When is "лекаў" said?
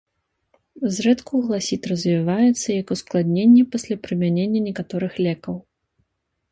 5.29-5.55